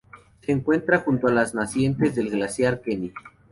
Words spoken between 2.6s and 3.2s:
Kenney.